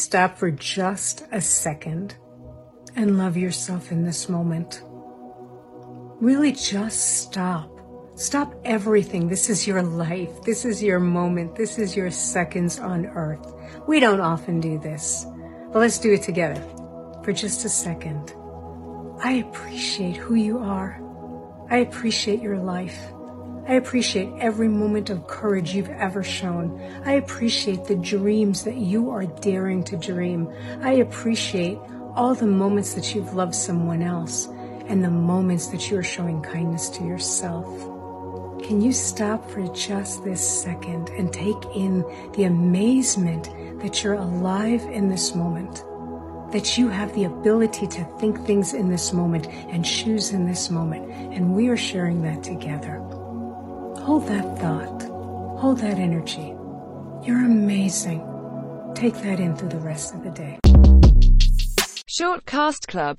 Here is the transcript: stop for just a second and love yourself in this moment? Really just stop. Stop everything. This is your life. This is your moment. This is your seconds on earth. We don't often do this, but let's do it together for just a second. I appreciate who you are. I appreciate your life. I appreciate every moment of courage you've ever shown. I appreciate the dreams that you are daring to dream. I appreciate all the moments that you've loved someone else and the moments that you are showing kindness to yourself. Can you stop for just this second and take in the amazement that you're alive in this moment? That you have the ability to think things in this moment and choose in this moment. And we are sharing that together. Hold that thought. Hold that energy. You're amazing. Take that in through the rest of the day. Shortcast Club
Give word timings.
stop 0.00 0.38
for 0.38 0.50
just 0.50 1.24
a 1.32 1.40
second 1.40 2.16
and 2.94 3.18
love 3.18 3.36
yourself 3.36 3.90
in 3.90 4.04
this 4.04 4.28
moment? 4.28 4.82
Really 6.20 6.52
just 6.52 7.22
stop. 7.22 7.70
Stop 8.14 8.54
everything. 8.64 9.28
This 9.28 9.50
is 9.50 9.66
your 9.66 9.82
life. 9.82 10.42
This 10.42 10.64
is 10.64 10.82
your 10.82 11.00
moment. 11.00 11.54
This 11.54 11.78
is 11.78 11.94
your 11.94 12.10
seconds 12.10 12.78
on 12.78 13.06
earth. 13.06 13.52
We 13.86 14.00
don't 14.00 14.20
often 14.20 14.60
do 14.60 14.78
this, 14.78 15.26
but 15.72 15.80
let's 15.80 15.98
do 15.98 16.12
it 16.14 16.22
together 16.22 16.62
for 17.22 17.32
just 17.32 17.64
a 17.64 17.68
second. 17.68 18.34
I 19.22 19.44
appreciate 19.46 20.16
who 20.16 20.34
you 20.34 20.58
are. 20.58 21.02
I 21.70 21.78
appreciate 21.78 22.40
your 22.40 22.58
life. 22.58 22.98
I 23.68 23.74
appreciate 23.74 24.32
every 24.38 24.68
moment 24.68 25.10
of 25.10 25.26
courage 25.26 25.74
you've 25.74 25.88
ever 25.88 26.22
shown. 26.22 26.80
I 27.04 27.14
appreciate 27.14 27.86
the 27.86 27.96
dreams 27.96 28.62
that 28.62 28.76
you 28.76 29.10
are 29.10 29.26
daring 29.26 29.82
to 29.84 29.96
dream. 29.96 30.48
I 30.82 30.92
appreciate 30.92 31.78
all 32.14 32.36
the 32.36 32.46
moments 32.46 32.94
that 32.94 33.12
you've 33.12 33.34
loved 33.34 33.56
someone 33.56 34.02
else 34.02 34.46
and 34.86 35.02
the 35.02 35.10
moments 35.10 35.66
that 35.68 35.90
you 35.90 35.98
are 35.98 36.04
showing 36.04 36.42
kindness 36.42 36.88
to 36.90 37.04
yourself. 37.04 37.66
Can 38.62 38.80
you 38.80 38.92
stop 38.92 39.50
for 39.50 39.66
just 39.74 40.22
this 40.22 40.62
second 40.62 41.08
and 41.10 41.32
take 41.32 41.62
in 41.74 42.04
the 42.36 42.44
amazement 42.44 43.50
that 43.80 44.04
you're 44.04 44.14
alive 44.14 44.82
in 44.82 45.08
this 45.08 45.34
moment? 45.34 45.84
That 46.52 46.78
you 46.78 46.88
have 46.88 47.12
the 47.16 47.24
ability 47.24 47.88
to 47.88 48.04
think 48.20 48.46
things 48.46 48.74
in 48.74 48.88
this 48.88 49.12
moment 49.12 49.48
and 49.48 49.84
choose 49.84 50.30
in 50.30 50.46
this 50.46 50.70
moment. 50.70 51.10
And 51.34 51.54
we 51.54 51.66
are 51.66 51.76
sharing 51.76 52.22
that 52.22 52.44
together. 52.44 53.02
Hold 54.06 54.28
that 54.28 54.58
thought. 54.60 55.02
Hold 55.58 55.78
that 55.78 55.98
energy. 55.98 56.54
You're 57.26 57.44
amazing. 57.44 58.20
Take 58.94 59.14
that 59.14 59.40
in 59.40 59.56
through 59.56 59.70
the 59.70 59.80
rest 59.80 60.14
of 60.14 60.22
the 60.22 60.30
day. 60.30 60.60
Shortcast 62.08 62.86
Club 62.86 63.14